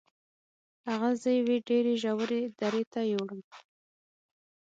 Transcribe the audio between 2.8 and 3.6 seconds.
ته یووړم.